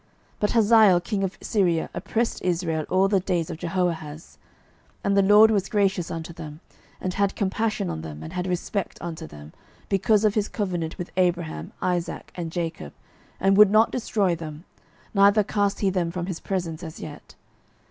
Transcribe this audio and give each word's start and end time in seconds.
12:013:022 0.01 0.09
But 0.39 0.49
Hazael 0.53 0.99
king 1.01 1.23
of 1.23 1.37
Syria 1.41 1.89
oppressed 1.93 2.41
Israel 2.41 2.85
all 2.89 3.07
the 3.07 3.19
days 3.19 3.51
of 3.51 3.59
Jehoahaz. 3.59 4.39
12:013:023 4.91 4.95
And 5.03 5.15
the 5.15 5.21
LORD 5.35 5.51
was 5.51 5.69
gracious 5.69 6.09
unto 6.09 6.33
them, 6.33 6.59
and 6.99 7.13
had 7.13 7.35
compassion 7.35 7.91
on 7.91 8.01
them, 8.01 8.23
and 8.23 8.33
had 8.33 8.47
respect 8.47 8.97
unto 8.99 9.27
them, 9.27 9.53
because 9.89 10.25
of 10.25 10.33
his 10.33 10.49
covenant 10.49 10.97
with 10.97 11.11
Abraham, 11.17 11.71
Isaac, 11.83 12.31
and 12.33 12.51
Jacob, 12.51 12.93
and 13.39 13.55
would 13.55 13.69
not 13.69 13.91
destroy 13.91 14.33
them, 14.35 14.63
neither 15.13 15.43
cast 15.43 15.81
he 15.81 15.91
them 15.91 16.09
from 16.09 16.25
his 16.25 16.39
presence 16.39 16.81
as 16.81 16.99
yet. 16.99 17.35